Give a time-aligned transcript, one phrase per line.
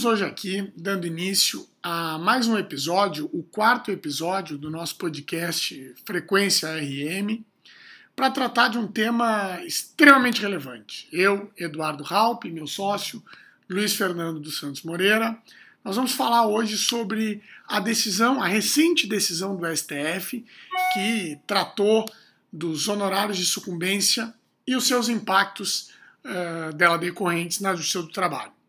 [0.00, 5.94] Estamos hoje aqui dando início a mais um episódio, o quarto episódio do nosso podcast
[6.06, 7.44] Frequência RM,
[8.16, 11.06] para tratar de um tema extremamente relevante.
[11.12, 13.22] Eu, Eduardo Raup, meu sócio,
[13.68, 15.36] Luiz Fernando dos Santos Moreira,
[15.84, 20.42] nós vamos falar hoje sobre a decisão, a recente decisão do STF,
[20.94, 22.06] que tratou
[22.50, 24.32] dos honorários de sucumbência
[24.66, 25.90] e os seus impactos
[26.24, 28.59] uh, dela decorrentes na Justiça do Trabalho.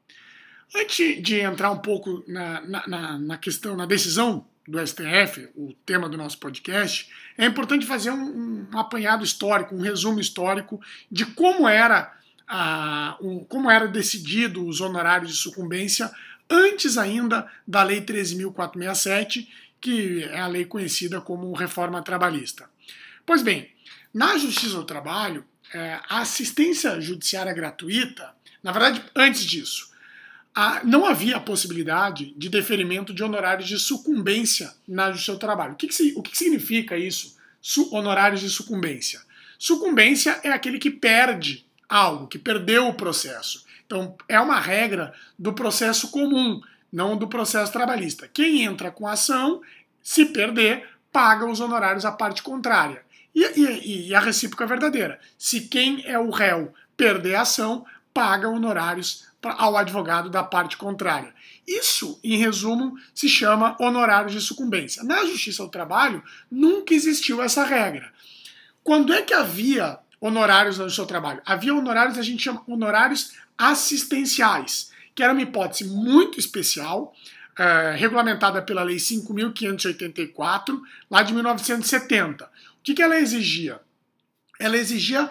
[0.74, 6.08] Antes de entrar um pouco na, na, na, questão, na decisão do STF, o tema
[6.08, 10.80] do nosso podcast, é importante fazer um, um apanhado histórico, um resumo histórico
[11.12, 12.14] de como era,
[12.50, 16.10] uh, um, como era decidido os honorários de sucumbência
[16.50, 19.48] antes ainda da Lei 13.467,
[19.80, 22.70] que é a lei conhecida como reforma trabalhista.
[23.26, 23.70] Pois bem,
[24.14, 29.91] na Justiça do Trabalho, é, a assistência judiciária gratuita, na verdade, antes disso,
[30.84, 34.74] não havia a possibilidade de deferimento de honorários de sucumbência
[35.12, 35.74] Justiça do Trabalho.
[35.74, 37.40] O que, que, o que, significa isso?
[37.92, 39.22] honorários de sucumbência.
[39.58, 43.66] Sucumbência é aquele que perde algo, que perdeu o processo.
[43.86, 46.60] Então, é uma regra do processo comum,
[46.92, 48.28] não do processo trabalhista.
[48.28, 49.62] Quem entra com a ação,
[50.02, 53.04] se perder, paga os honorários à parte contrária.
[53.36, 55.20] E, e, e a recíproca é verdadeira.
[55.38, 61.34] Se quem é o réu perder a ação, paga honorários ao advogado da parte contrária.
[61.68, 65.04] Isso, em resumo, se chama honorários de sucumbência.
[65.04, 68.12] Na Justiça do Trabalho, nunca existiu essa regra.
[68.84, 71.42] Quando é que havia honorários Justiça do Trabalho?
[71.46, 77.14] Havia honorários, a gente chama honorários assistenciais, que era uma hipótese muito especial,
[77.52, 80.80] uh, regulamentada pela Lei 5.584,
[81.10, 82.46] lá de 1970.
[82.46, 82.50] O
[82.84, 83.80] que, que ela exigia?
[84.60, 85.30] Ela exigia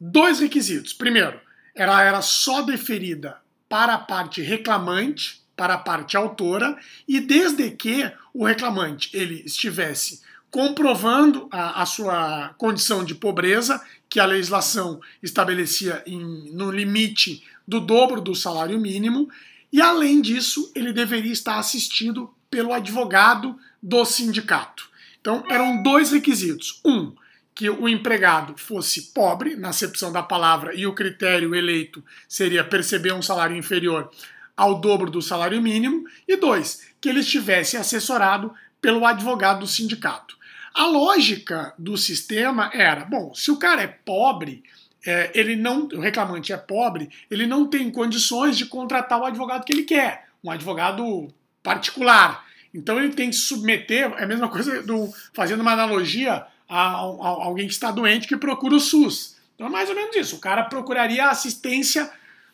[0.00, 0.92] dois requisitos.
[0.92, 1.40] Primeiro,
[1.78, 8.10] ela era só deferida para a parte reclamante, para a parte autora, e desde que
[8.34, 16.02] o reclamante ele estivesse comprovando a, a sua condição de pobreza, que a legislação estabelecia
[16.04, 19.28] em, no limite do dobro do salário mínimo,
[19.72, 24.88] e além disso, ele deveria estar assistido pelo advogado do sindicato.
[25.20, 26.80] Então, eram dois requisitos.
[26.84, 27.14] Um,
[27.58, 33.12] que o empregado fosse pobre, na acepção da palavra, e o critério eleito seria perceber
[33.12, 34.12] um salário inferior
[34.56, 36.04] ao dobro do salário mínimo.
[36.28, 40.38] E dois, que ele estivesse assessorado pelo advogado do sindicato.
[40.72, 44.62] A lógica do sistema era: bom, se o cara é pobre,
[45.04, 49.64] é, ele não, o reclamante é pobre, ele não tem condições de contratar o advogado
[49.64, 51.26] que ele quer, um advogado
[51.60, 52.46] particular.
[52.72, 57.00] Então ele tem que submeter, é a mesma coisa do fazendo uma analogia a, a,
[57.00, 59.36] a alguém que está doente que procura o SUS.
[59.54, 60.36] Então é mais ou menos isso.
[60.36, 62.10] O cara procuraria a assistência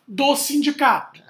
[0.07, 1.23] do sindicato.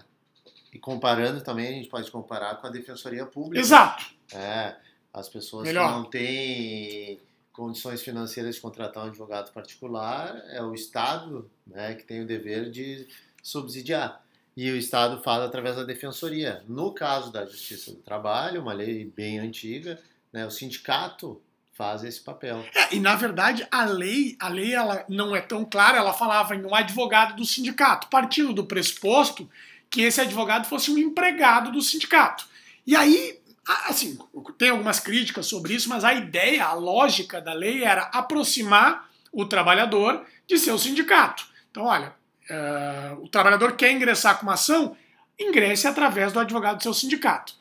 [0.72, 3.60] E comparando também, a gente pode comparar com a defensoria pública.
[3.60, 4.04] Exato.
[4.32, 4.76] É,
[5.12, 5.88] as pessoas Melhor.
[5.88, 7.20] que não têm
[7.52, 12.70] condições financeiras de contratar um advogado particular, é o Estado né, que tem o dever
[12.70, 13.06] de
[13.40, 14.20] subsidiar.
[14.56, 16.64] E o Estado faz através da defensoria.
[16.68, 20.00] No caso da Justiça do Trabalho, uma lei bem antiga,
[20.32, 21.40] né, o sindicato
[21.74, 22.64] faz esse papel.
[22.74, 26.54] É, e na verdade a lei, a lei ela não é tão clara, ela falava
[26.54, 29.48] em um advogado do sindicato, partindo do pressuposto
[29.90, 32.46] que esse advogado fosse um empregado do sindicato.
[32.86, 33.38] E aí
[33.86, 34.18] Assim,
[34.58, 39.46] tem algumas críticas sobre isso, mas a ideia, a lógica da lei era aproximar o
[39.46, 41.46] trabalhador de seu sindicato.
[41.70, 42.14] Então, olha,
[42.50, 44.94] uh, o trabalhador quer ingressar com uma ação,
[45.40, 47.54] ingresse através do advogado do seu sindicato.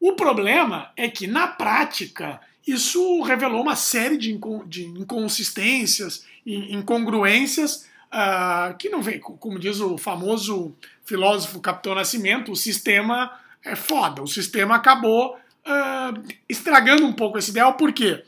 [0.00, 7.88] O problema é que, na prática, isso revelou uma série de, de inconsistências e incongruências
[8.12, 10.74] uh, que não vem, como diz o famoso
[11.04, 17.50] filósofo Capitão Nascimento, o sistema é foda, o sistema acabou uh, estragando um pouco esse
[17.50, 18.24] ideal, porque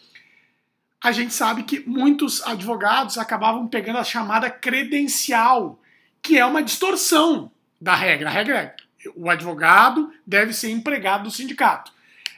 [1.02, 5.78] a gente sabe que muitos advogados acabavam pegando a chamada credencial,
[6.20, 7.50] que é uma distorção
[7.80, 8.28] da regra.
[8.28, 8.76] A regra é
[9.14, 11.92] o advogado deve ser empregado do sindicato.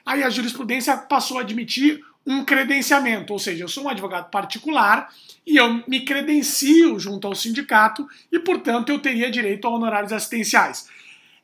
[0.09, 5.13] Aí a jurisprudência passou a admitir um credenciamento, ou seja, eu sou um advogado particular
[5.47, 10.89] e eu me credencio junto ao sindicato e, portanto, eu teria direito a honorários assistenciais.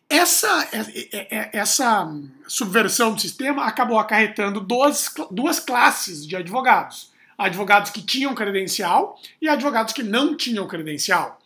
[0.09, 2.11] Essa, é, é, é, essa
[2.49, 7.13] subversão do sistema acabou acarretando duas, duas classes de advogados.
[7.37, 11.39] Advogados que tinham credencial e advogados que não tinham credencial.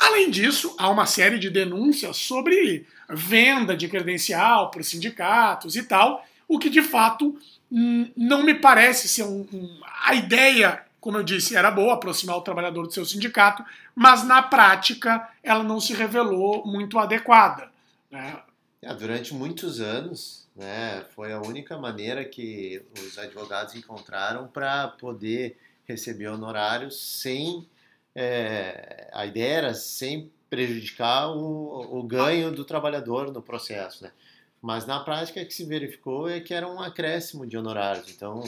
[0.00, 6.24] Além disso, há uma série de denúncias sobre venda de credencial para sindicatos e tal,
[6.48, 7.38] o que de fato
[7.70, 12.36] hum, não me parece ser um, um, a ideia, como eu disse, era boa aproximar
[12.36, 13.64] o trabalhador do seu sindicato,
[13.94, 17.70] mas na prática ela não se revelou muito adequada.
[18.12, 18.46] É.
[18.82, 25.58] É, durante muitos anos, né, foi a única maneira que os advogados encontraram para poder
[25.86, 27.66] receber honorários sem.
[28.14, 34.04] É, a ideia era sem prejudicar o, o ganho do trabalhador no processo.
[34.04, 34.12] Né?
[34.60, 38.10] Mas na prática o que se verificou é que era um acréscimo de honorários.
[38.10, 38.42] Então,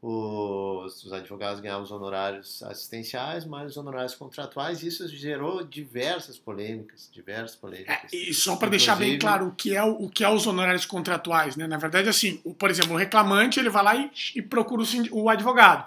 [0.00, 6.38] os, os, advogados ganhavam os honorários assistenciais, mais os honorários contratuais, e isso gerou diversas
[6.38, 8.12] polêmicas, diversas polêmicas.
[8.12, 10.86] É, e só para deixar bem claro o que é o, que é os honorários
[10.86, 11.66] contratuais, né?
[11.66, 15.22] Na verdade, assim, o, por exemplo, o reclamante ele vai lá e, e procura o,
[15.22, 15.84] o, advogado.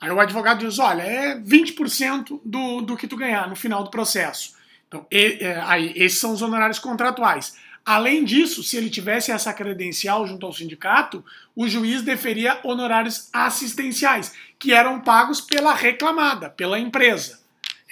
[0.00, 3.90] Aí o advogado diz, olha, é 20% do, do que tu ganhar no final do
[3.90, 4.56] processo.
[4.86, 7.56] Então, e, é, aí, esses são os honorários contratuais.
[7.84, 11.24] Além disso, se ele tivesse essa credencial junto ao sindicato,
[11.56, 17.40] o juiz deferia honorários assistenciais, que eram pagos pela reclamada, pela empresa.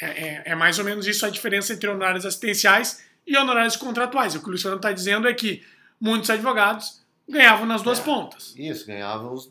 [0.00, 4.34] É, é, é mais ou menos isso a diferença entre honorários assistenciais e honorários contratuais.
[4.34, 5.62] O que o Luciano está dizendo é que
[6.00, 8.54] muitos advogados ganhavam nas duas é, pontas.
[8.56, 9.50] Isso, ganhavam os,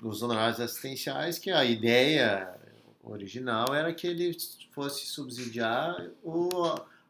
[0.00, 2.48] os honorários assistenciais, que a ideia
[3.02, 4.36] original era que ele
[4.72, 6.48] fosse subsidiar o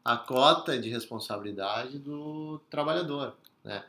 [0.05, 3.85] a cota de responsabilidade do trabalhador, né?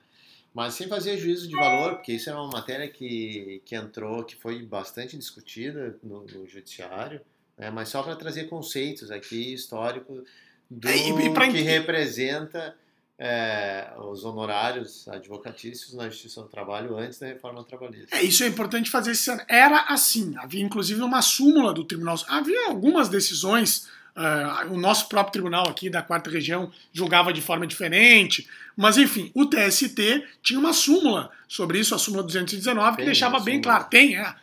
[0.54, 4.36] Mas sem fazer juízo de valor, porque isso é uma matéria que, que entrou, que
[4.36, 7.22] foi bastante discutida no, no judiciário,
[7.58, 7.70] né?
[7.70, 10.24] mas só para trazer conceitos aqui históricos
[10.70, 11.50] do e, pra...
[11.50, 12.76] que representa
[13.18, 18.16] é, os honorários advocatícios na Justiça do Trabalho antes da reforma trabalhista.
[18.16, 22.18] É, isso é importante fazer esse Era assim, havia inclusive uma súmula do Tribunal.
[22.28, 27.66] Havia algumas decisões Uh, o nosso próprio tribunal aqui da quarta região julgava de forma
[27.66, 33.40] diferente, mas enfim, o TST tinha uma súmula sobre isso, a súmula 219, que deixava
[33.40, 33.86] bem claro.
[33.86, 34.36] Tem, é,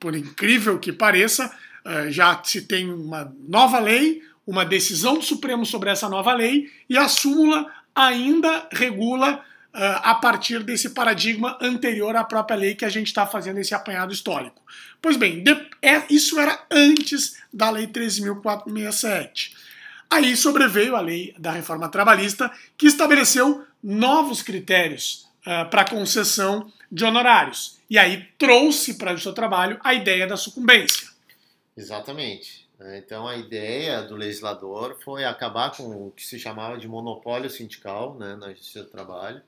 [0.00, 5.64] por incrível que pareça, uh, já se tem uma nova lei, uma decisão do Supremo
[5.64, 9.44] sobre essa nova lei, e a súmula ainda regula
[9.74, 14.12] a partir desse paradigma anterior à própria lei que a gente está fazendo esse apanhado
[14.12, 14.62] histórico.
[15.02, 15.42] Pois bem,
[15.82, 19.52] é, isso era antes da Lei 13.467.
[20.08, 27.04] Aí sobreveio a lei da reforma trabalhista, que estabeleceu novos critérios uh, para concessão de
[27.04, 27.80] honorários.
[27.90, 31.08] E aí trouxe para o seu trabalho a ideia da sucumbência.
[31.76, 32.64] Exatamente.
[32.96, 38.14] Então a ideia do legislador foi acabar com o que se chamava de monopólio sindical
[38.14, 39.42] né, na Justiça do Trabalho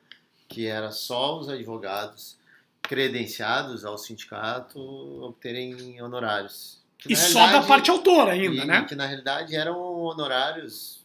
[0.48, 2.36] que era só os advogados
[2.82, 4.78] credenciados ao sindicato
[5.24, 6.80] obterem honorários.
[6.98, 8.84] Que, e só da parte autora ainda, e, né?
[8.84, 11.04] Que na realidade eram honorários.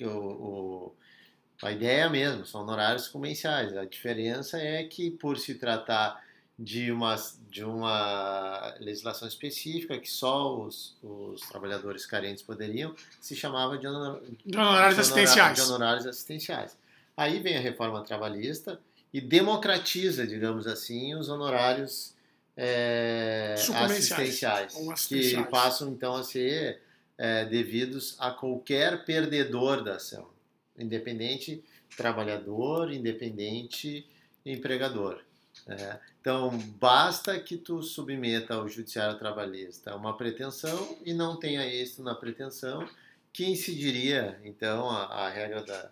[0.00, 0.94] O, o,
[1.62, 3.76] a ideia é mesmo, são honorários comerciais.
[3.76, 6.22] A diferença é que, por se tratar
[6.58, 7.16] de uma,
[7.48, 14.22] de uma legislação específica que só os, os trabalhadores carentes poderiam, se chamava de, honor,
[14.44, 15.56] de honorários de assistenciais.
[15.56, 16.76] De honorários assistenciais.
[17.16, 18.80] Aí vem a reforma trabalhista
[19.12, 22.14] e democratiza, digamos assim, os honorários
[22.56, 26.80] é, assistenciais, assistenciais, que passam então a ser
[27.18, 30.28] é, devidos a qualquer perdedor da ação,
[30.78, 31.62] independente
[31.96, 34.06] trabalhador, independente
[34.44, 35.22] empregador.
[35.66, 35.98] É.
[36.20, 42.14] Então, basta que tu submeta ao judiciário trabalhista uma pretensão e não tenha êxito na
[42.14, 42.88] pretensão,
[43.32, 45.90] que incidiria, então, a, a regra da,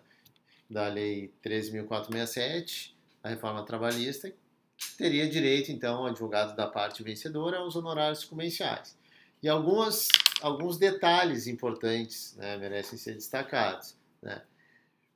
[0.69, 2.91] da Lei 13.467,
[3.23, 4.31] a reforma trabalhista,
[4.97, 8.97] teria direito, então, advogado da parte vencedora aos honorários comerciais.
[9.41, 10.07] E algumas,
[10.41, 13.95] alguns detalhes importantes né, merecem ser destacados.
[14.21, 14.41] Né?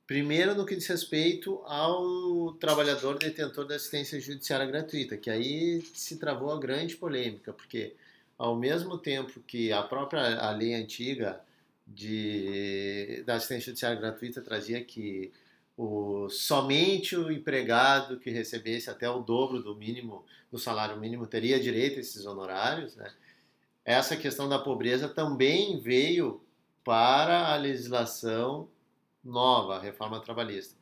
[0.06, 6.16] Primeiro, no que diz respeito ao trabalhador detentor da assistência judiciária gratuita, que aí se
[6.16, 7.94] travou a grande polêmica, porque
[8.36, 11.40] ao mesmo tempo que a própria a lei antiga
[11.86, 15.32] de, da assistência judiciária gratuita trazia que
[15.76, 21.58] o, somente o empregado que recebesse até o dobro do mínimo, do salário mínimo, teria
[21.58, 22.96] direito a esses honorários.
[22.96, 23.10] Né?
[23.84, 26.40] Essa questão da pobreza também veio
[26.84, 28.68] para a legislação
[29.22, 30.76] nova, a reforma trabalhista,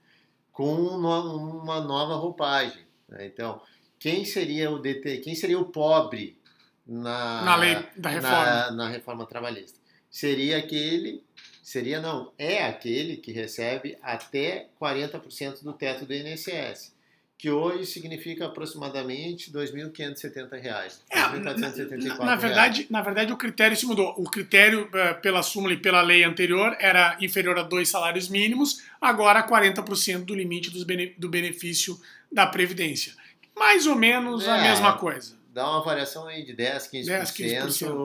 [0.51, 2.85] com uma nova roupagem.
[3.09, 3.27] Né?
[3.27, 3.63] Então,
[3.99, 6.39] quem seria o DT, quem seria o pobre
[6.87, 9.79] na, na lei da reforma, na, na reforma trabalhista?
[10.13, 11.25] Seria aquele
[11.73, 16.93] Seria não, é aquele que recebe até 40% do teto do INSS,
[17.39, 21.01] que hoje significa aproximadamente R$ 2.570.
[21.09, 24.13] É, na, na, verdade, na verdade, o critério se mudou.
[24.19, 28.83] O critério uh, pela súmula e pela lei anterior era inferior a dois salários mínimos,
[29.01, 30.69] agora 40% do limite
[31.17, 31.99] do benefício
[32.31, 33.15] da Previdência.
[33.57, 35.37] Mais ou menos é, a mesma coisa.
[35.55, 37.89] Dá uma variação aí de 10, 15%, 10, 15%.
[37.89, 37.99] O,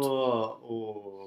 [0.62, 1.27] o,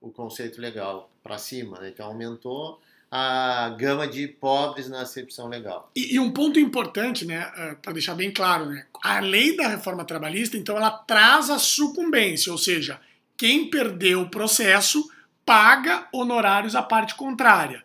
[0.00, 1.90] o conceito legal para cima, né?
[1.90, 2.80] então aumentou
[3.10, 5.90] a gama de pobres na acepção legal.
[5.96, 9.66] E, e um ponto importante, né, eh, para deixar bem claro, né, a lei da
[9.66, 13.00] reforma trabalhista, então, ela traz a sucumbência, ou seja,
[13.36, 15.10] quem perdeu o processo
[15.44, 17.82] paga honorários à parte contrária.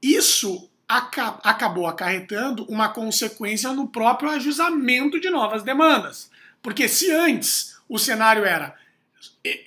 [0.00, 6.30] Isso aca acabou acarretando uma consequência no próprio ajuizamento de novas demandas.
[6.62, 8.74] Porque se antes o cenário era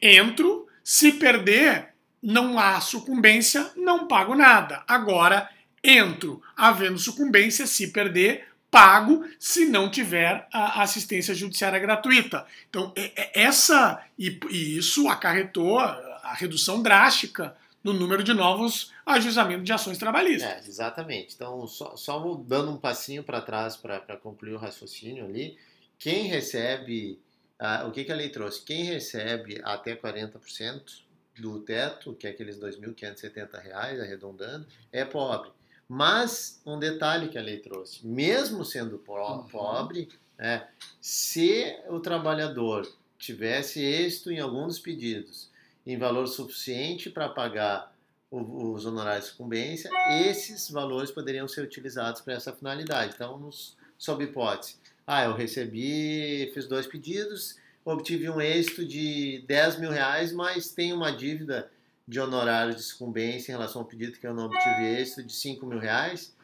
[0.02, 4.84] entro, se perder, não há sucumbência, não pago nada.
[4.88, 5.50] Agora,
[5.84, 12.46] entro, havendo sucumbência, se perder, pago se não tiver a assistência judiciária gratuita.
[12.70, 12.94] Então,
[13.34, 14.40] essa e,
[14.78, 20.52] isso acarretou a redução drástica no número de novos ajuizamentos de ações trabalhistas.
[20.52, 21.34] É, exatamente.
[21.34, 25.58] Então, só, só dando um passinho para trás para concluir o raciocínio ali,
[25.98, 27.20] quem recebe,
[27.60, 28.64] ah, o que, que a lei trouxe?
[28.64, 31.06] Quem recebe até 40%
[31.40, 35.52] do teto, que é aqueles R$ 2.570, arredondando, é pobre.
[35.88, 39.44] Mas um detalhe que a lei trouxe, mesmo sendo uhum.
[39.48, 40.68] pobre, é,
[41.00, 45.50] se o trabalhador tivesse êxito em algum dos pedidos
[45.86, 47.94] em valor suficiente para pagar
[48.32, 49.90] os honorários de sucumbência,
[50.24, 53.14] esses valores poderiam ser utilizados para essa finalidade.
[53.16, 59.80] Então, nos, sob hipótese, ah, eu recebi, fiz dois pedidos, obtive um êxito de 10
[59.80, 61.72] mil reais, mas tenho uma dívida
[62.08, 65.66] de honorários de sucumbência em relação ao pedido que eu não obtive êxito de 5
[65.66, 66.36] mil reais,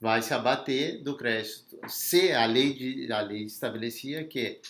[0.00, 1.78] vai se abater do crédito.
[1.88, 4.60] Se a lei, de, a lei estabelecia que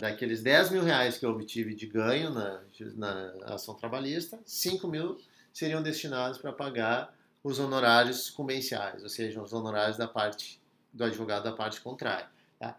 [0.00, 2.62] daqueles 10 mil reais que eu obtive de ganho na,
[2.96, 5.18] na ação trabalhista, 5 mil
[5.52, 7.14] seriam destinados para pagar
[7.44, 10.61] os honorários sucumbenciais, ou seja, os honorários da parte
[10.92, 12.28] do advogado da parte contrária.
[12.58, 12.76] Tá?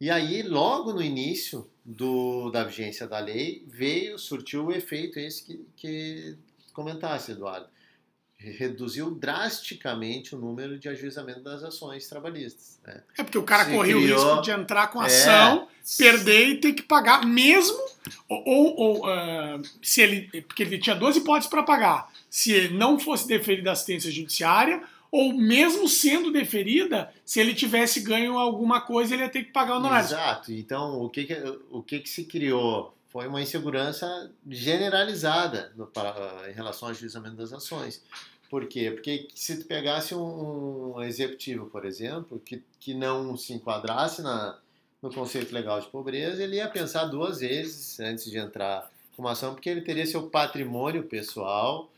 [0.00, 5.44] E aí, logo no início do, da vigência da lei, veio, surtiu o efeito esse
[5.44, 6.38] que, que
[6.72, 7.68] comentasse, Eduardo.
[8.38, 12.80] Reduziu drasticamente o número de ajuizamento das ações trabalhistas.
[12.82, 13.02] Né?
[13.18, 15.98] É porque o cara Se corria criou, o risco de entrar com a ação, é,
[15.98, 17.78] perder e ter que pagar, mesmo
[18.26, 20.42] ou, ou uh, se ele.
[20.42, 22.10] Porque ele tinha duas hipóteses para pagar.
[22.30, 28.00] Se ele não fosse deferido da assistência judiciária ou mesmo sendo deferida, se ele tivesse
[28.00, 30.06] ganho alguma coisa, ele ia ter que pagar o honorário.
[30.06, 30.52] Exato.
[30.52, 31.34] Então, o que, que
[31.70, 35.90] o que, que se criou foi uma insegurança generalizada no,
[36.48, 38.02] em relação ao ajuizamento das ações.
[38.48, 38.90] Por quê?
[38.90, 44.58] Porque se tu pegasse um, um executivo, por exemplo, que, que não se enquadrasse na,
[45.02, 49.32] no conceito legal de pobreza, ele ia pensar duas vezes antes de entrar com uma
[49.32, 51.90] ação, porque ele teria seu patrimônio pessoal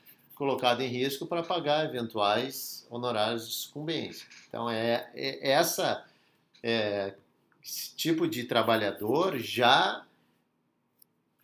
[0.43, 4.27] colocado em risco para pagar eventuais honorários de sucumbência.
[4.49, 6.05] Então, é, é essa
[6.61, 7.15] é,
[7.65, 10.05] esse tipo de trabalhador já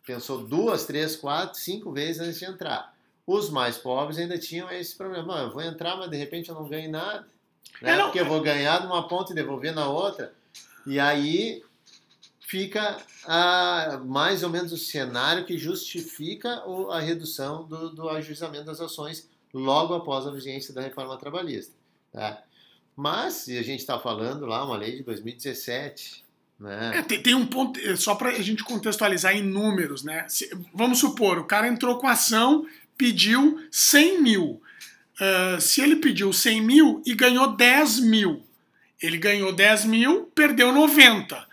[0.05, 2.93] pensou duas, três, quatro, cinco vezes antes de entrar.
[3.25, 5.37] Os mais pobres ainda tinham esse problema.
[5.37, 7.25] eu vou entrar, mas de repente eu não ganho nada.
[7.81, 7.97] Né?
[7.97, 10.33] É, Porque eu vou ganhar numa ponta e devolver na outra.
[10.85, 11.63] E aí
[12.49, 12.97] fica
[14.07, 19.29] mais ou menos o cenário que justifica o, a redução do, do ajuizamento das ações
[19.53, 21.75] logo após a vigência da reforma trabalhista.
[22.11, 22.41] Tá?
[22.95, 26.25] Mas, se a gente está falando lá, uma lei de 2017.
[26.59, 26.97] Né?
[26.97, 30.25] É, tem, tem, um ponto, é, só para a gente contextualizar em números, né?
[30.27, 32.65] Se, vamos supor, o cara entrou com a ação,
[32.97, 34.61] pediu 100 mil.
[35.21, 38.43] Uh, se ele pediu 100 mil e ganhou 10 mil,
[38.99, 41.48] ele ganhou 10 mil, perdeu 90.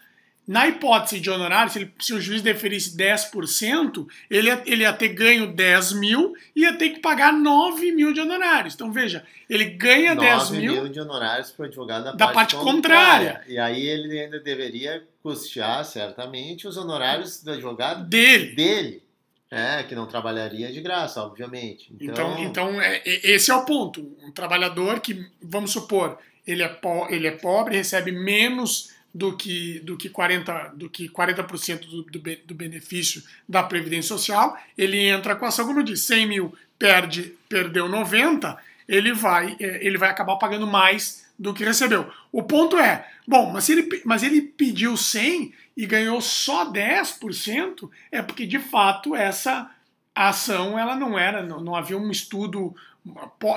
[0.46, 4.92] Na hipótese de honorário, se, ele, se o juiz deferisse 10%, ele ia, ele ia
[4.92, 8.74] ter ganho 10 mil e ia ter que pagar 9 mil de honorários.
[8.74, 10.74] Então veja, ele ganha 10 mil.
[10.74, 13.28] 9 mil de honorários para o advogado da, da parte, parte contrária.
[13.30, 13.52] contrária.
[13.52, 18.54] E aí ele ainda deveria custear, certamente, os honorários do advogado dele.
[18.54, 19.02] dele.
[19.48, 21.92] É, que não trabalharia de graça, obviamente.
[22.00, 24.16] Então, então, então é, esse é o ponto.
[24.22, 29.80] Um trabalhador que, vamos supor, ele é, po ele é pobre, recebe menos do que,
[29.80, 35.34] do que 40%, do, que 40 do, do, do benefício da Previdência Social, ele entra
[35.34, 39.96] com a ação, como eu disse, 100 mil perde, perdeu 90, ele vai, é, ele
[39.96, 42.10] vai acabar pagando mais do que recebeu.
[42.30, 48.20] O ponto é, bom, mas ele, mas ele pediu 100 e ganhou só 10%, é
[48.20, 49.70] porque de fato essa
[50.14, 52.76] ação ela não era, não, não havia um estudo.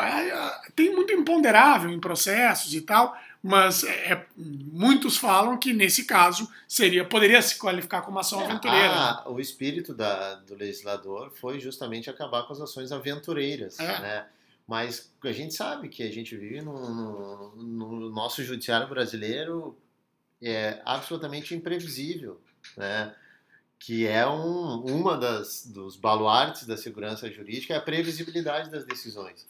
[0.02, 6.04] É, tem muito imponderável em processos e tal, mas é, é, muitos falam que nesse
[6.04, 8.94] caso seria poderia se qualificar como ação é, aventureira.
[8.94, 14.00] Ah, o espírito da, do legislador foi justamente acabar com as ações aventureiras, é.
[14.00, 14.28] né?
[14.68, 19.76] Mas a gente sabe que a gente vive no, no, no nosso judiciário brasileiro
[20.42, 22.40] é absolutamente imprevisível,
[22.76, 23.16] né?
[23.80, 29.48] Que é um, uma das dos baluartes da segurança jurídica é a previsibilidade das decisões.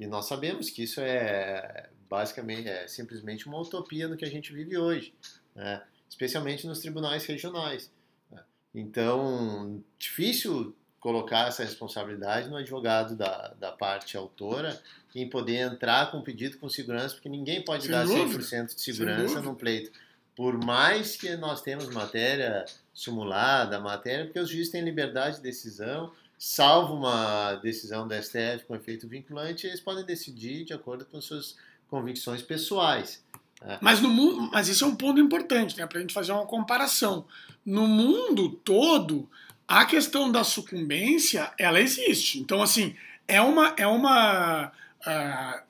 [0.00, 4.52] E nós sabemos que isso é basicamente, é simplesmente uma utopia no que a gente
[4.52, 5.14] vive hoje,
[5.54, 5.82] né?
[6.08, 7.90] especialmente nos tribunais regionais.
[8.30, 8.42] Né?
[8.74, 14.80] Então, difícil colocar essa responsabilidade no advogado da, da parte autora
[15.14, 18.42] em poder entrar com pedido com segurança, porque ninguém pode Sem dar dúvida.
[18.42, 19.90] 100% de segurança num pleito.
[20.34, 26.12] Por mais que nós temos matéria simulada, matéria, porque os juízes têm liberdade de decisão,
[26.38, 31.56] salvo uma decisão da STF com efeito vinculante, eles podem decidir de acordo com suas
[31.88, 33.24] convicções pessoais.
[33.62, 33.78] Né?
[33.80, 36.46] Mas, no mundo, mas isso é um ponto importante, né, para a gente fazer uma
[36.46, 37.26] comparação.
[37.64, 39.28] No mundo todo,
[39.66, 42.38] a questão da sucumbência, ela existe.
[42.38, 42.94] Então, assim,
[43.26, 44.72] é uma, é uma,
[45.06, 45.60] uh,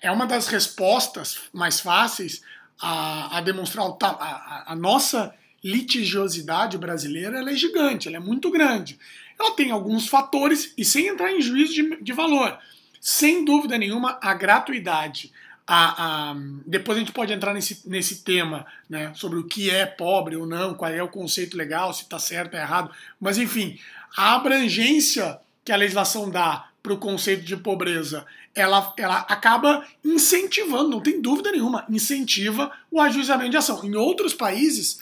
[0.00, 2.42] é uma das respostas mais fáceis
[2.80, 8.50] a, a demonstrar a, a, a, nossa litigiosidade brasileira ela é gigante, ela é muito
[8.50, 8.98] grande.
[9.38, 12.58] Ela tem alguns fatores, e sem entrar em juízo de, de valor,
[13.00, 15.32] sem dúvida nenhuma, a gratuidade,
[15.66, 19.86] a, a, depois a gente pode entrar nesse, nesse tema, né, sobre o que é
[19.86, 22.90] pobre ou não, qual é o conceito legal, se está certo ou errado,
[23.20, 23.78] mas enfim,
[24.16, 30.90] a abrangência que a legislação dá para o conceito de pobreza, ela, ela acaba incentivando,
[30.90, 33.84] não tem dúvida nenhuma, incentiva o ajuizamento de ação.
[33.84, 35.00] Em outros países,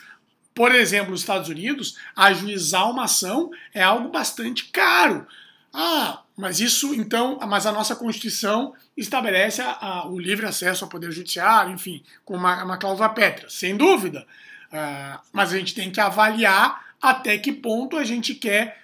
[0.53, 5.25] por exemplo, nos Estados Unidos, ajuizar uma ação é algo bastante caro.
[5.73, 10.89] Ah, mas isso, então, mas a nossa Constituição estabelece a, a, o livre acesso ao
[10.89, 14.25] Poder Judiciário, enfim, com uma, uma cláusula pétrea, sem dúvida.
[14.67, 18.81] Uh, mas a gente tem que avaliar até que ponto a gente quer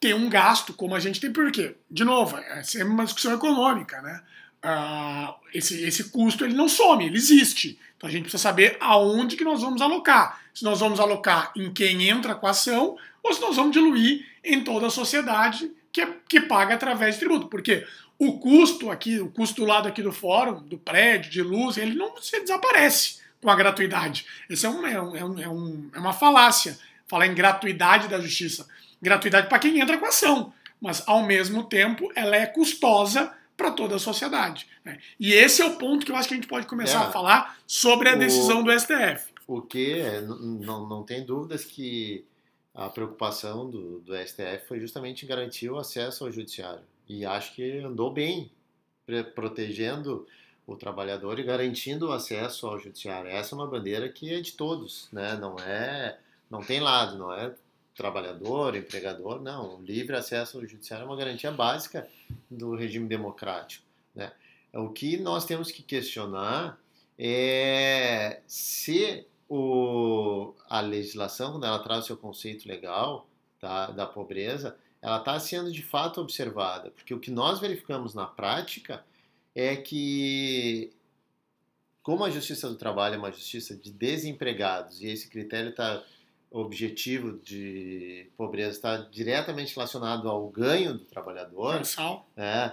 [0.00, 4.00] ter um gasto como a gente tem, porque, de novo, é sempre uma discussão econômica,
[4.02, 4.22] né?
[4.64, 7.78] Uh, esse, esse custo ele não some, ele existe.
[7.96, 10.40] Então a gente precisa saber aonde que nós vamos alocar.
[10.52, 14.26] Se nós vamos alocar em quem entra com a ação ou se nós vamos diluir
[14.44, 17.48] em toda a sociedade que, é, que paga através de tributo.
[17.48, 17.84] Porque
[18.18, 21.94] o custo aqui, o custo do lado aqui do fórum, do prédio, de luz, ele
[21.94, 24.24] não se desaparece com a gratuidade.
[24.48, 28.68] Isso é, um, é, um, é, um, é uma falácia, falar em gratuidade da justiça.
[29.02, 33.72] Gratuidade para quem entra com a ação, mas ao mesmo tempo ela é custosa para
[33.72, 34.68] toda a sociedade.
[34.84, 34.98] Né?
[35.18, 37.10] E esse é o ponto que eu acho que a gente pode começar é, a
[37.10, 39.32] falar sobre a decisão do STF.
[39.46, 42.24] O que não, não tem dúvidas que
[42.78, 46.84] a preocupação do, do STF foi justamente garantir o acesso ao judiciário.
[47.08, 48.52] E acho que andou bem,
[49.34, 50.24] protegendo
[50.64, 53.28] o trabalhador e garantindo o acesso ao judiciário.
[53.28, 55.34] Essa é uma bandeira que é de todos, né?
[55.34, 57.52] Não é, não tem lado, não é
[57.96, 59.80] trabalhador, empregador, não.
[59.80, 62.08] O livre acesso ao judiciário é uma garantia básica
[62.48, 64.30] do regime democrático, né?
[64.72, 66.78] O que nós temos que questionar
[67.18, 73.26] é se o, a legislação, quando ela traz o seu conceito legal
[73.60, 78.26] tá, da pobreza, ela está sendo de fato observada, porque o que nós verificamos na
[78.26, 79.04] prática
[79.54, 80.92] é que,
[82.02, 86.02] como a justiça do trabalho é uma justiça de desempregados e esse critério está
[86.50, 92.26] objetivo de pobreza está diretamente relacionado ao ganho do trabalhador, Mensal.
[92.36, 92.72] É,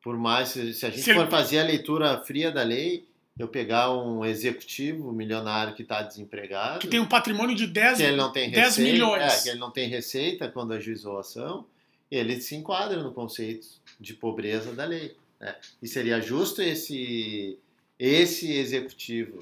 [0.00, 1.30] por mais se, se a gente se for ele...
[1.30, 6.78] fazer a leitura fria da lei, eu pegar um executivo milionário que está desempregado.
[6.78, 9.22] Que tem um patrimônio de 10, que ele não tem 10 receita, milhões.
[9.22, 11.66] É, que ele não tem receita quando ajuizou a ação,
[12.10, 13.66] ele se enquadra no conceito
[14.00, 15.14] de pobreza da lei.
[15.38, 15.54] Né?
[15.82, 17.58] E seria justo esse,
[17.98, 19.38] esse executivo,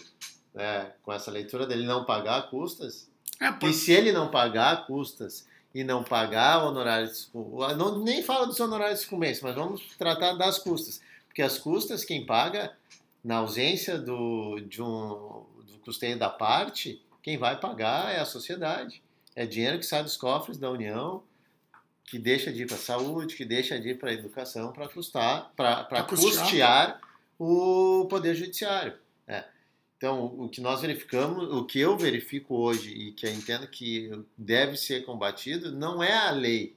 [0.53, 3.09] né, com essa leitura dele, não pagar custas?
[3.41, 3.71] É, por...
[3.71, 9.01] E se ele não pagar custas e não pagar honorários, não, nem fala dos honorários
[9.01, 11.01] de sucumbência, mas vamos tratar das custas.
[11.29, 12.73] Porque as custas, quem paga
[13.25, 19.03] na ausência do, de um, do custeio da parte, quem vai pagar é a sociedade.
[19.35, 21.23] É dinheiro que sai dos cofres da União,
[22.05, 24.89] que deixa de ir para a saúde, que deixa de ir para a educação para
[24.89, 27.01] custar, para custear
[27.39, 28.95] o poder judiciário.
[29.27, 29.45] É.
[29.97, 34.11] Então, o que nós verificamos, o que eu verifico hoje e que eu entendo que
[34.37, 36.77] deve ser combatido, não é a lei.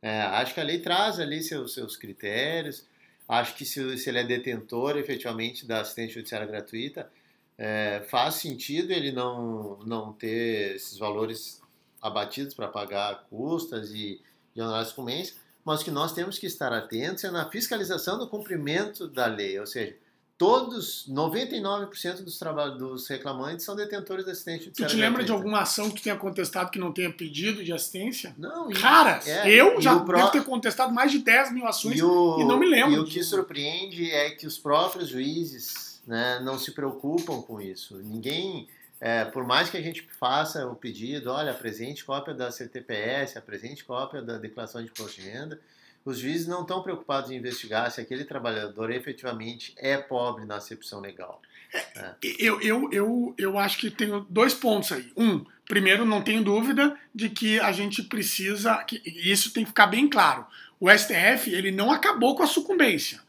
[0.00, 2.86] É, acho que a lei traz ali seus, seus critérios,
[3.30, 7.08] Acho que se, se ele é detentor efetivamente da assistência judiciária gratuita,
[7.56, 11.62] é, faz sentido ele não, não ter esses valores
[12.02, 14.20] abatidos para pagar custas e,
[14.56, 19.06] e honorários comens, mas que nós temos que estar atentos é na fiscalização do cumprimento
[19.06, 19.94] da lei, ou seja,
[20.40, 22.40] todos, 99% dos,
[22.78, 24.94] dos reclamantes são detentores de assistência judiciária.
[24.94, 27.70] Tu te lembra de alguma ação que tu tenha contestado que não tenha pedido de
[27.74, 28.34] assistência?
[28.38, 28.70] Não.
[28.70, 30.16] Cara, é, eu já pro...
[30.16, 32.40] devo ter contestado mais de 10 mil ações e, o...
[32.40, 32.94] e não me lembro.
[32.94, 37.98] E o que surpreende é que os próprios juízes né, não se preocupam com isso.
[37.98, 38.66] Ninguém...
[38.98, 43.84] É, por mais que a gente faça o pedido, olha, apresente cópia da CTPS, apresente
[43.84, 45.60] cópia da declaração de imposto de renda,
[46.04, 51.00] Os juízes não estão preocupados em investigar se aquele trabalhador efetivamente é pobre na acepção
[51.00, 51.40] legal.
[51.72, 52.14] É.
[52.38, 55.12] Eu, eu, eu, eu acho que tenho dois pontos aí.
[55.16, 59.86] Um, primeiro, não tenho dúvida de que a gente precisa, que isso tem que ficar
[59.86, 60.46] bem claro.
[60.80, 63.20] O STF ele não acabou com a sucumbência.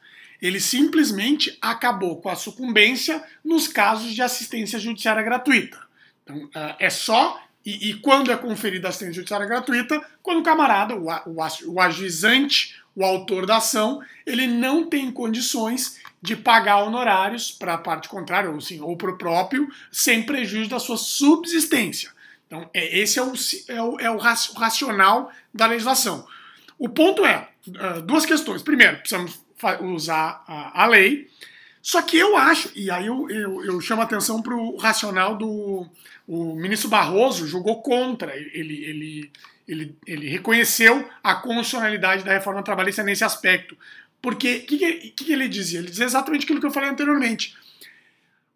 [0.42, 5.80] Ele simplesmente acabou com a sucumbência nos casos de assistência judiciária gratuita.
[6.24, 7.40] Então, ah, é só.
[7.66, 10.02] E, e quando é conferida assistência judiciária gratuita?
[10.22, 16.00] Quando o camarada, o, o, o ajuizante, o autor da ação, ele não tem condições
[16.22, 20.70] de pagar honorários para a parte contrária, ou, assim, ou para o próprio, sem prejuízo
[20.70, 22.12] da sua subsistência.
[22.46, 23.34] Então, é, esse é o,
[23.68, 26.28] é, o, é o racional da legislação.
[26.78, 28.62] O ponto é, uh, duas questões.
[28.62, 29.40] Primeiro, precisamos
[29.82, 31.30] usar a, a, lei,
[31.82, 35.36] só que eu acho, e aí eu, eu, eu chamo a atenção para o racional
[35.36, 35.88] do
[36.28, 39.32] o ministro Barroso, jogou contra, ele, ele,
[39.68, 43.76] ele, ele reconheceu a constitucionalidade da reforma trabalhista nesse aspecto.
[44.22, 45.80] Porque o que, que, que ele dizia?
[45.80, 47.58] Ele dizia exatamente aquilo que eu falei anteriormente.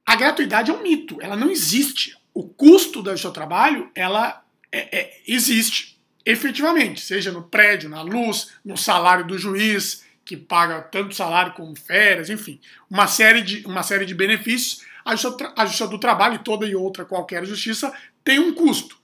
[0.06, 2.16] A gratuidade é um mito, ela não existe.
[2.34, 8.52] O custo do seu trabalho, ela é, é, existe efetivamente, seja no prédio, na luz,
[8.64, 12.60] no salário do juiz, que paga tanto salário como férias, enfim,
[12.90, 14.84] uma série de, uma série de benefícios.
[15.06, 18.98] A justiça, a justiça do trabalho e toda e outra qualquer justiça tem um custo.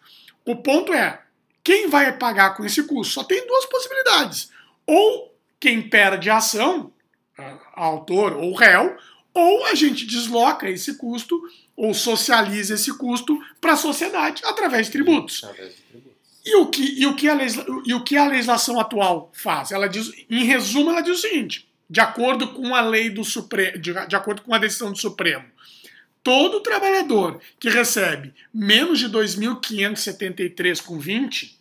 [0.44, 1.22] O ponto é,
[1.64, 3.14] quem vai pagar com esse custo?
[3.14, 4.50] Só tem duas possibilidades.
[4.88, 6.92] Ou quem perde a ação,
[7.76, 8.98] autor ou réu,
[9.32, 11.40] ou a gente desloca esse custo
[11.76, 15.44] ou socializa esse custo para a sociedade através de tributos.
[16.44, 17.38] E o, que, e, o que a
[17.86, 19.72] e o que a legislação atual faz?
[19.72, 23.78] Ela diz, em resumo, ela diz o seguinte: de acordo com a lei do Supremo,
[23.78, 25.46] de, de acordo com a decisão do Supremo,
[26.24, 31.56] todo trabalhador que recebe menos de 2.573,20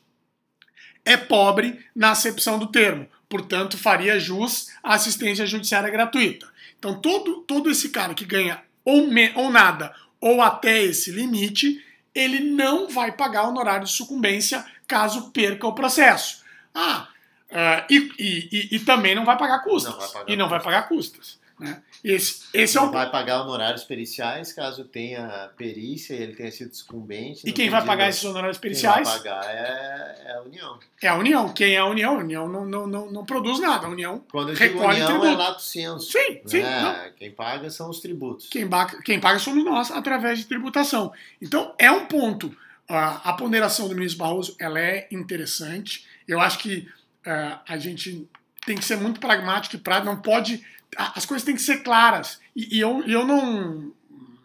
[1.04, 6.48] é pobre na acepção do termo, portanto, faria jus à assistência judiciária gratuita.
[6.78, 11.82] Então, todo, todo esse cara que ganha ou, me, ou nada ou até esse limite,
[12.14, 16.42] ele não vai pagar honorário de sucumbência caso perca o processo.
[16.74, 17.08] Ah,
[17.50, 19.92] uh, e, e, e, e, também não vai pagar custas.
[19.92, 20.64] Não vai pagar e não custas.
[20.64, 21.39] vai pagar custas.
[21.60, 21.82] Né?
[22.02, 22.90] Esse, esse é o...
[22.90, 27.46] vai pagar honorários periciais caso tenha perícia e ele tenha sido sucumbente.
[27.46, 29.06] E quem vai pagar esses honorários periciais?
[29.06, 30.78] Quem vai pagar é, é, a União.
[31.02, 31.52] É a União.
[31.52, 32.14] Quem é a União?
[32.16, 33.86] A União não, não, não, não produz nada.
[33.86, 35.26] A União Quando eu digo recolhe União tributo.
[35.26, 36.10] é lato senso.
[36.10, 36.62] Sim, sim.
[36.62, 37.12] Né?
[37.18, 38.48] Quem paga são os tributos.
[38.48, 41.12] Quem, paga, quem paga somos nós através de tributação.
[41.42, 42.56] Então é um ponto.
[42.88, 46.06] A, a ponderação do ministro Barroso ela é interessante.
[46.26, 46.88] Eu acho que
[47.26, 48.26] uh, a gente
[48.64, 50.64] tem que ser muito pragmático e prático, não pode
[50.96, 52.40] as coisas têm que ser claras.
[52.54, 53.92] E, e eu, eu não,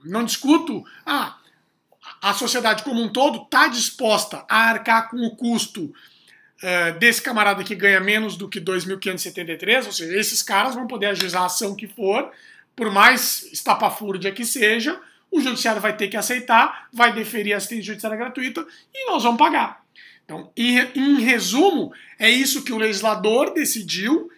[0.03, 1.37] não discuto, ah,
[2.21, 7.63] a sociedade como um todo está disposta a arcar com o custo uh, desse camarada
[7.63, 11.75] que ganha menos do que 2.573, ou seja, esses caras vão poder ajuizar a ação
[11.75, 12.31] que for,
[12.75, 14.99] por mais estapafúrdia que seja,
[15.31, 19.84] o judiciário vai ter que aceitar, vai deferir assistência judiciária gratuita e nós vamos pagar.
[20.25, 24.29] Então, em, resumo, é isso que o legislador decidiu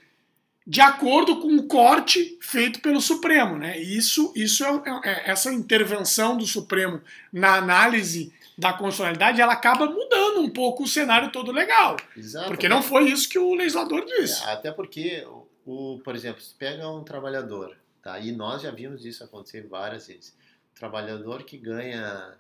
[0.66, 3.58] de acordo com o corte feito pelo Supremo.
[3.58, 3.80] Né?
[3.80, 9.86] Isso, isso é, é, é, essa intervenção do Supremo na análise da constitucionalidade, ela acaba
[9.86, 11.96] mudando um pouco o cenário todo legal.
[12.18, 12.48] Exato.
[12.48, 14.44] Porque não foi isso que o legislador disse.
[14.44, 15.26] É, até porque,
[15.66, 18.20] o, por exemplo, se pega um trabalhador, tá?
[18.20, 20.36] e nós já vimos isso acontecer várias vezes,
[20.76, 22.34] um trabalhador que ganha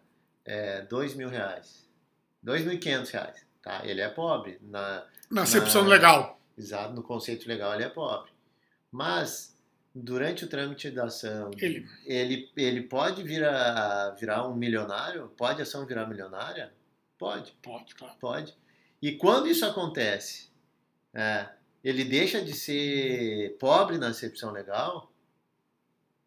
[0.43, 1.86] é, dois mil reais,
[2.47, 3.81] dois mil e quinhentos reais, tá?
[3.83, 4.57] ele é pobre.
[4.61, 8.31] Na, na acepção na, legal Exato, no conceito legal ele é pobre.
[8.89, 9.53] Mas
[9.93, 15.27] durante o trâmite da ação, ele, ele, ele pode vir a, virar um milionário?
[15.35, 16.73] Pode a ação virar milionária?
[17.17, 17.51] Pode.
[17.61, 18.15] Pode, claro.
[18.17, 18.55] Pode.
[19.01, 20.49] E quando isso acontece,
[21.13, 21.49] é,
[21.83, 25.11] ele deixa de ser pobre na acepção legal?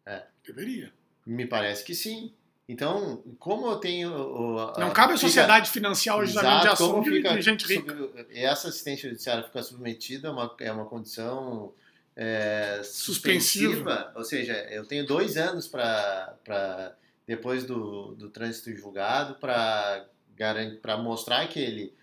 [0.05, 0.27] É.
[0.45, 0.93] Deveria.
[1.25, 2.31] Me parece que sim.
[2.67, 4.57] Então, como eu tenho.
[4.59, 8.25] A, não cabe a sociedade fica, financiar o ajustamento de ação fica, de gente rica.
[8.31, 11.73] essa assistência judiciária ficar submetida a uma, é uma condição
[12.15, 13.73] é, suspensiva.
[13.73, 14.13] suspensiva.
[14.15, 16.95] Ou seja, eu tenho dois anos para.
[17.27, 21.93] depois do, do trânsito julgado para mostrar que ele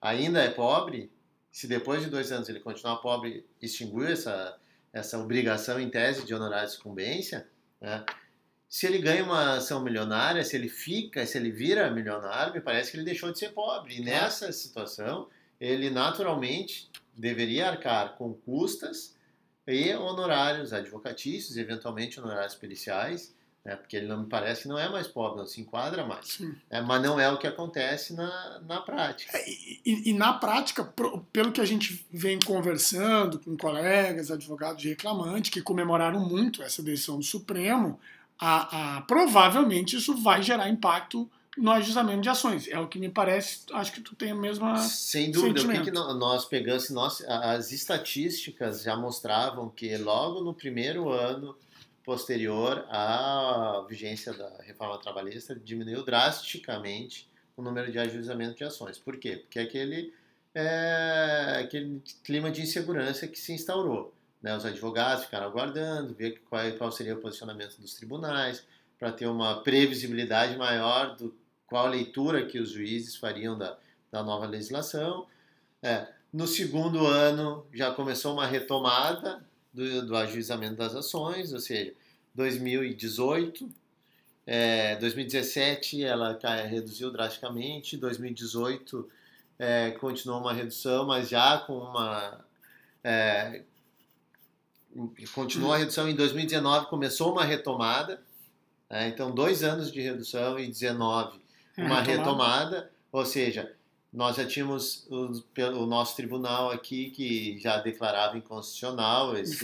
[0.00, 1.10] ainda é pobre.
[1.50, 4.56] Se depois de dois anos ele continuar pobre, extinguir essa,
[4.92, 7.46] essa obrigação em tese de honorário de sucumbência,
[7.80, 8.04] né?
[8.74, 12.90] Se ele ganha uma ação milionária, se ele fica, se ele vira milionário, me parece
[12.90, 13.98] que ele deixou de ser pobre.
[13.98, 15.28] E nessa situação,
[15.60, 19.14] ele naturalmente deveria arcar com custas
[19.64, 23.32] e honorários advocatícios, eventualmente honorários periciais,
[23.64, 23.76] né?
[23.76, 26.40] porque ele não me parece que não é mais pobre, não se enquadra mais.
[26.68, 29.38] É, mas não é o que acontece na, na prática.
[29.38, 30.82] É, e, e, na prática,
[31.32, 36.82] pelo que a gente vem conversando com colegas, advogados e reclamantes, que comemoraram muito essa
[36.82, 38.00] decisão do Supremo,
[38.38, 42.68] a, a, provavelmente isso vai gerar impacto no ajustamento de ações.
[42.68, 44.76] É o que me parece, acho que tu tem a mesma.
[44.78, 45.82] Sem dúvida, sentimento.
[45.82, 51.56] o que, que nós pegamos, nós, as estatísticas já mostravam que logo no primeiro ano
[52.04, 58.98] posterior à vigência da reforma trabalhista diminuiu drasticamente o número de ajuizamento de ações.
[58.98, 59.36] Por quê?
[59.36, 60.12] Porque aquele,
[60.54, 64.12] é, aquele clima de insegurança que se instaurou.
[64.44, 64.54] Né?
[64.54, 68.62] Os advogados ficaram aguardando, ver qual, qual seria o posicionamento dos tribunais,
[68.98, 71.34] para ter uma previsibilidade maior do
[71.66, 73.78] qual leitura que os juízes fariam da,
[74.12, 75.26] da nova legislação.
[75.82, 81.94] É, no segundo ano já começou uma retomada do, do ajuizamento das ações, ou seja,
[82.34, 83.66] 2018,
[84.46, 89.08] é, 2017 ela reduziu drasticamente, 2018
[89.58, 92.44] é, continuou uma redução, mas já com uma
[93.02, 93.62] é,
[95.34, 98.22] continuou a redução em 2019 começou uma retomada,
[98.90, 99.08] né?
[99.08, 101.40] então dois anos de redução e 19
[101.76, 102.12] uma retomada.
[102.12, 103.74] retomada, ou seja,
[104.14, 105.42] nós já tínhamos o,
[105.82, 109.56] o, nosso tribunal aqui que já declarava inconstitucional esse,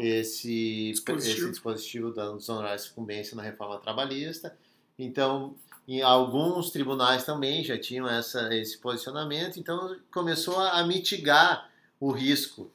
[0.00, 1.38] esse, dispositivo.
[1.38, 4.56] esse dispositivo dos honorários de sucumbência na reforma trabalhista.
[4.96, 5.56] Então,
[5.88, 12.70] em alguns tribunais também já tinham essa, esse posicionamento, então começou a mitigar o risco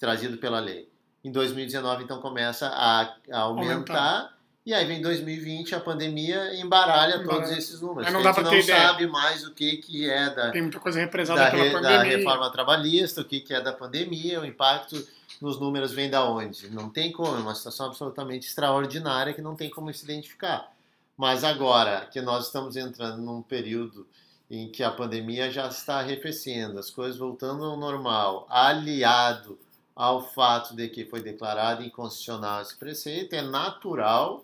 [0.00, 0.89] trazido pela lei.
[1.22, 7.24] Em 2019, então, começa a, a aumentar, aumentar e aí vem 2020, a pandemia embaralha,
[7.24, 8.06] todos esses números.
[8.06, 10.78] Aí não dá a gente não sabe mais o que, que é da, Tem muita
[10.78, 11.98] coisa represada da, pela re, pandemia.
[11.98, 15.02] da reforma trabalhista, o que, que é da pandemia, o impacto
[15.40, 16.68] nos números vem da onde?
[16.68, 20.70] Não tem como, é uma situação absolutamente extraordinária que não tem como se identificar.
[21.16, 24.06] Mas agora que nós estamos entrando num período
[24.50, 29.58] em que a pandemia já está arrefecendo, as coisas voltando ao normal, aliado
[30.00, 34.42] ao fato de que foi declarado inconstitucional esse preceito, é natural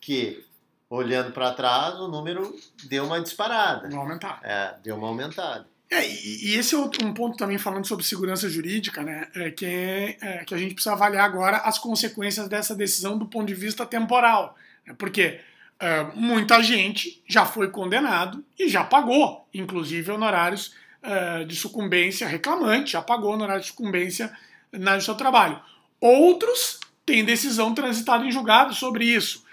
[0.00, 0.44] que,
[0.88, 2.52] olhando para trás, o número
[2.88, 3.86] deu uma disparada.
[3.86, 4.40] Uma aumentada.
[4.42, 5.64] É, deu uma aumentada.
[5.88, 9.28] É, e, esse é um ponto também falando sobre segurança jurídica, né?
[9.36, 13.26] É, que, é, é, que a gente precisa avaliar agora as consequências dessa decisão do
[13.26, 14.56] ponto de vista temporal.
[14.84, 14.92] Né?
[14.98, 15.38] Porque
[15.78, 22.90] é, muita gente já foi condenado e já pagou, inclusive honorários é, de sucumbência reclamante,
[22.90, 24.36] já pagou honorários de sucumbência
[24.72, 25.60] na Justiça do Trabalho.
[26.00, 29.44] Outros têm decisão transitada em julgado sobre isso.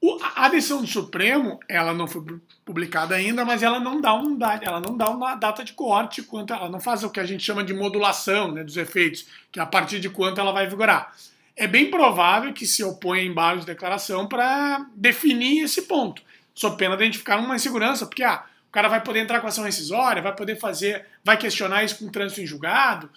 [0.00, 2.22] O, a decisão do Supremo, ela não foi
[2.64, 6.52] publicada ainda, mas ela não dá um ela não dá uma data de corte, quanto
[6.52, 9.62] ela não faz o que a gente chama de modulação né, dos efeitos, que é
[9.62, 11.12] a partir de quanto ela vai vigorar.
[11.56, 16.22] É bem provável que se oponha embargo de declaração para definir esse ponto,
[16.54, 19.40] sob pena de a gente ficar numa insegurança, porque ah, o cara vai poder entrar
[19.40, 23.10] com ação rescisória, vai poder fazer, vai questionar isso com trânsito em julgado,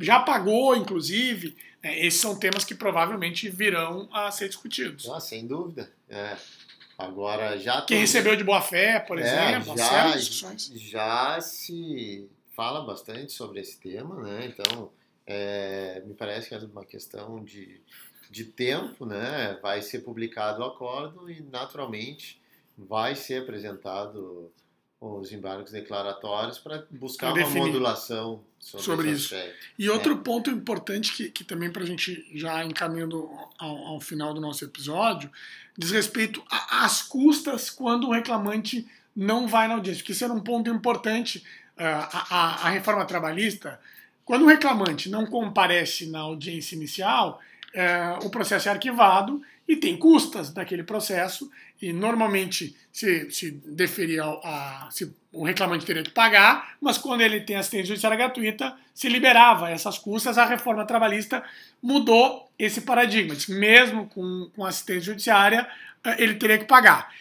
[0.00, 1.56] já pagou, inclusive.
[1.82, 5.08] É, esses são temas que provavelmente virão a ser discutidos.
[5.08, 5.90] Ah, sem dúvida.
[6.08, 6.36] É.
[6.98, 7.82] Agora já.
[7.82, 10.16] Quem recebeu de boa fé, por é, exemplo, já.
[10.16, 14.46] Já se fala bastante sobre esse tema, né?
[14.46, 14.90] Então,
[15.26, 17.80] é, me parece que é uma questão de,
[18.30, 19.58] de tempo, né?
[19.60, 22.40] Vai ser publicado o acordo e, naturalmente,
[22.76, 24.50] vai ser apresentado
[25.00, 29.34] os embargos declaratórios para buscar uma modulação sobre, sobre isso.
[29.34, 29.66] Aspecto.
[29.78, 30.16] E outro é.
[30.16, 33.28] ponto importante que, que também para a gente já encaminhando
[33.58, 35.30] ao, ao, final do nosso episódio
[35.76, 40.40] diz respeito às custas quando o reclamante não vai na audiência, porque isso era um
[40.40, 41.44] ponto importante.
[41.76, 43.78] Uh, a, a, a reforma trabalhista,
[44.24, 47.38] quando o reclamante não comparece na audiência inicial,
[47.74, 51.50] uh, o processo é arquivado e tem custas daquele processo
[51.80, 57.40] e normalmente se, se deferia a, se o reclamante teria que pagar, mas quando ele
[57.40, 61.42] tem assistência judiciária gratuita, se liberava essas custas, a reforma trabalhista
[61.82, 65.68] mudou esse paradigma, mesmo com, com assistência judiciária,
[66.04, 67.12] eh, ele teria que pagar.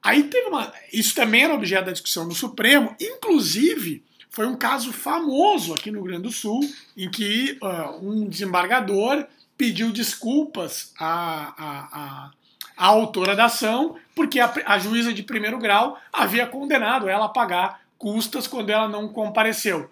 [0.00, 0.72] Aí teve uma.
[0.92, 5.98] Isso também era objeto da discussão do Supremo, inclusive foi um caso famoso aqui no
[5.98, 6.60] Rio Grande do Sul,
[6.96, 9.24] em que uh, um desembargador
[9.56, 12.30] pediu desculpas a, a, a
[12.76, 17.28] a autora da ação, porque a, a juíza de primeiro grau havia condenado ela a
[17.28, 19.88] pagar custas quando ela não compareceu.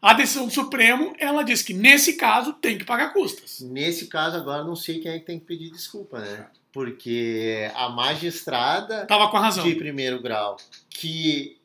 [0.00, 3.60] A decisão do Supremo, ela diz que nesse caso tem que pagar custas.
[3.60, 6.46] Nesse caso, agora não sei quem é que tem que pedir desculpa, né?
[6.72, 9.64] Porque a magistrada Tava com a razão.
[9.64, 10.56] de primeiro grau
[10.88, 11.58] que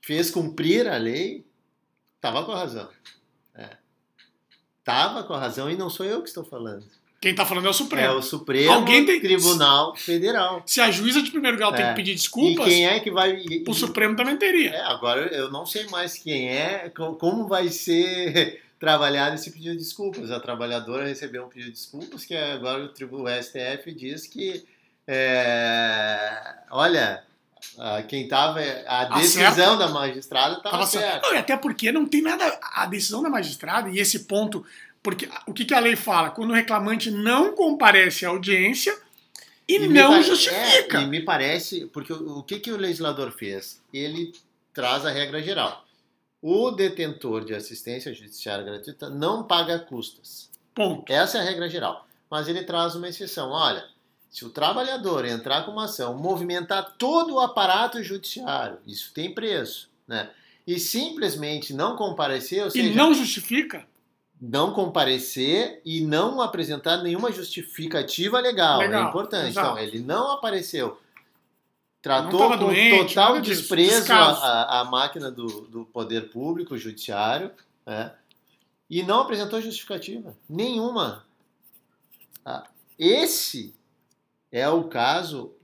[0.00, 1.44] fez cumprir a lei
[2.16, 2.88] estava com a razão.
[4.90, 6.84] Tava com a razão e não sou eu que estou falando.
[7.20, 8.06] Quem está falando é o Supremo.
[8.06, 9.20] É o Supremo Alguém tem...
[9.20, 10.62] Tribunal Federal.
[10.64, 11.76] Se a juíza de primeiro grau é.
[11.76, 12.66] tem que pedir desculpas.
[12.66, 13.44] E quem é que vai.
[13.68, 14.70] O Supremo também teria.
[14.70, 19.82] É, agora eu não sei mais quem é, como vai ser trabalhado esse pedido de
[19.82, 20.30] desculpas.
[20.30, 24.64] A trabalhadora recebeu um pedido de desculpas, que agora o, o STF diz que.
[25.06, 27.22] É, olha,
[28.08, 28.60] quem estava.
[28.86, 31.30] A decisão da magistrada estava certa.
[31.30, 32.58] Não, até porque não tem nada.
[32.74, 34.64] A decisão da magistrada e esse ponto
[35.02, 36.30] porque o que, que a lei fala?
[36.30, 38.96] Quando o reclamante não comparece à audiência
[39.66, 40.98] e, e não justifica.
[40.98, 43.80] É, e me parece, porque o, o que, que o legislador fez?
[43.92, 44.32] Ele
[44.74, 45.84] traz a regra geral.
[46.42, 50.50] O detentor de assistência judiciária gratuita não paga custas.
[50.74, 51.10] Ponto.
[51.10, 52.06] Essa é a regra geral.
[52.30, 53.50] Mas ele traz uma exceção.
[53.50, 53.84] Olha,
[54.30, 59.90] se o trabalhador entrar com uma ação, movimentar todo o aparato judiciário, isso tem preço,
[60.06, 60.30] né?
[60.64, 63.84] E simplesmente não comparecer, ou seja, e não justifica,
[64.40, 68.80] não comparecer e não apresentar nenhuma justificativa legal.
[68.80, 69.48] É legal é importante.
[69.48, 69.68] Exato.
[69.70, 70.96] Então, ele não apareceu.
[72.00, 77.50] Tratou não com doente, total desprezo a, a, máquina do, do poder público, judiciário,
[77.84, 78.12] né?
[78.88, 81.26] e não apresentou justificativa nenhuma.
[82.44, 82.66] Ah,
[82.98, 83.74] esse
[84.50, 85.54] é o caso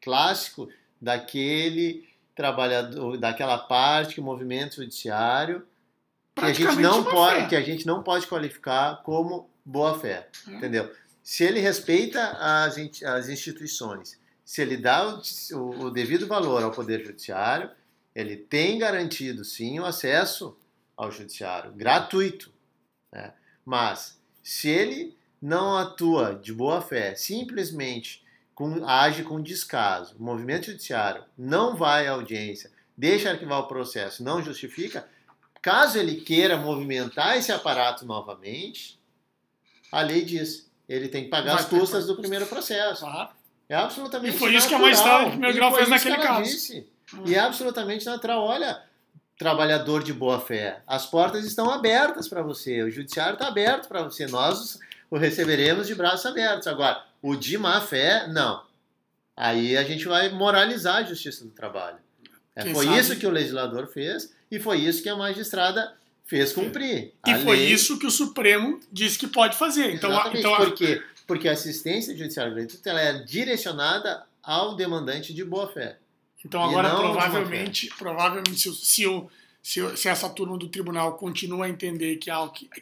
[0.00, 0.68] clássico
[1.00, 5.66] daquele trabalhador, daquela parte que o movimento judiciário
[6.34, 7.48] que a gente não pode, fé.
[7.48, 10.50] que a gente não pode qualificar como boa fé, é.
[10.52, 10.90] entendeu?
[11.22, 16.72] Se ele respeita as, as instituições, se ele dá o, o, o, devido valor ao
[16.72, 17.70] poder judiciário,
[18.14, 20.56] ele tem garantido sim o acesso
[20.96, 22.52] ao judiciário gratuito,
[23.12, 23.32] né?
[23.64, 28.21] Mas se ele não atua de boa fé, simplesmente
[28.54, 34.22] com, age com descaso, o movimento judiciário não vai à audiência, deixa arquivar o processo,
[34.22, 35.08] não justifica,
[35.62, 38.98] Caso ele queira movimentar esse aparato novamente,
[39.92, 43.02] a lei diz, ele tem que pagar Vai as custas do primeiro processo.
[43.02, 43.30] Claro.
[43.68, 44.68] É absolutamente E foi isso natural.
[44.68, 46.42] que a magistrada do primeiro grau fez naquele caso.
[46.42, 46.90] Disse.
[47.14, 47.22] Hum.
[47.26, 48.42] E é absolutamente natural.
[48.42, 48.82] Olha,
[49.38, 54.02] trabalhador de boa fé, as portas estão abertas para você, o judiciário está aberto para
[54.02, 56.66] você, nós o receberemos de braços abertos.
[56.66, 58.62] Agora, o de má fé, não.
[59.36, 61.98] Aí a gente vai moralizar a justiça do trabalho.
[62.54, 62.98] É, foi sabe?
[62.98, 65.94] isso que o legislador fez e foi isso que a magistrada
[66.26, 67.14] fez cumprir.
[67.26, 67.72] E foi lei...
[67.72, 69.94] isso que o Supremo disse que pode fazer.
[69.94, 71.02] Então, Exatamente, então por quê?
[71.26, 75.96] Porque a assistência judiciária gratuita ela é direcionada ao demandante de boa fé.
[76.44, 79.04] Então agora provavelmente, provavelmente se, se,
[79.62, 82.30] se, se, essa turma do tribunal continua a entender que,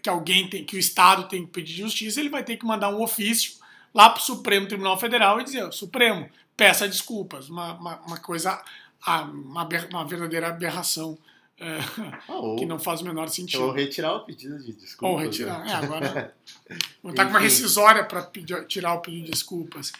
[0.02, 2.88] que alguém tem, que o Estado tem que pedir justiça, ele vai ter que mandar
[2.88, 3.59] um ofício
[3.94, 7.48] lá para o Supremo Tribunal Federal e dizer, Supremo, peça desculpas.
[7.48, 8.62] Uma, uma, uma coisa,
[9.06, 11.18] uma, uma verdadeira aberração
[11.60, 11.78] é,
[12.26, 13.62] ah, ou, que não faz o menor sentido.
[13.62, 15.10] Ou retirar o pedido de desculpas.
[15.10, 15.70] Ou retirar, né?
[15.70, 16.34] é, agora.
[17.02, 18.30] Vou estar com uma rescisória para
[18.66, 19.92] tirar o pedido de desculpas.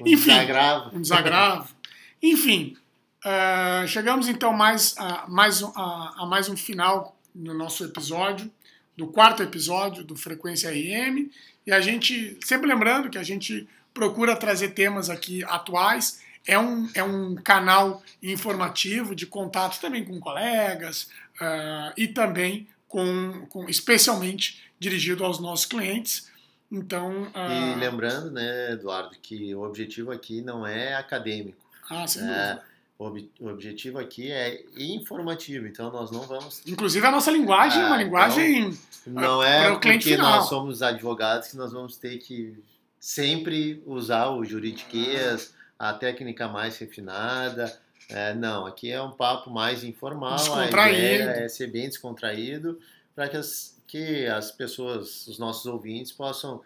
[0.00, 0.96] Um Enfim, desagravo.
[0.96, 1.74] Um desagravo.
[2.20, 2.76] Enfim,
[3.24, 8.50] uh, chegamos então mais, a, mais, a, a mais um final no nosso episódio,
[8.96, 11.30] do quarto episódio do Frequência RM.
[11.66, 16.88] E a gente, sempre lembrando que a gente procura trazer temas aqui atuais é um,
[16.94, 21.08] é um canal informativo de contato também com colegas
[21.40, 26.30] uh, e também com, com, especialmente dirigido aos nossos clientes.
[26.70, 27.74] Então, uh...
[27.74, 31.64] E lembrando, né, Eduardo, que o objetivo aqui não é acadêmico.
[31.88, 32.60] Ah, sem é,
[32.98, 36.62] o, ob o objetivo aqui é informativo, então nós não vamos.
[36.66, 38.78] Inclusive a nossa linguagem é uma então, linguagem.
[39.06, 40.38] Então, não é porque final.
[40.38, 42.62] nós somos advogados que nós vamos ter que
[42.98, 47.78] sempre usar o juridiquês a técnica mais refinada.
[48.08, 52.78] É, não, aqui é um papo mais informal, a ideia é ser bem descontraído
[53.14, 56.60] para que as, que as pessoas, os nossos ouvintes, possam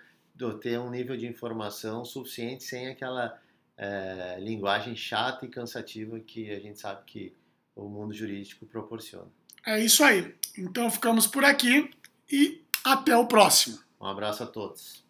[0.60, 3.38] ter um nível de informação suficiente sem aquela
[3.78, 7.32] é, linguagem chata e cansativa que a gente sabe que
[7.76, 9.28] o mundo jurídico proporciona.
[9.64, 10.34] É isso aí.
[10.56, 11.88] Então ficamos por aqui
[12.30, 13.78] e até o próximo.
[14.00, 15.04] Um abraço a todos.